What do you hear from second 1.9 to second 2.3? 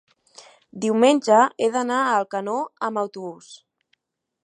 a